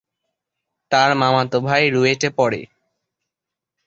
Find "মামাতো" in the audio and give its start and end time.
1.15-1.57